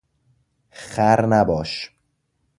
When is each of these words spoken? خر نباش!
خر 0.71 1.25
نباش! 1.25 1.91